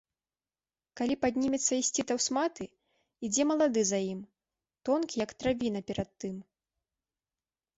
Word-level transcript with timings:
Калі 1.01 1.15
паднімецца 1.25 1.73
ісці 1.81 2.01
таўсматы, 2.11 2.65
ідзе 3.29 3.43
малады 3.51 3.81
за 3.91 3.99
ім, 4.13 4.21
тонкі, 4.91 5.15
як 5.25 5.31
травіна, 5.43 5.79
перад 5.93 6.09
тым. 6.25 6.35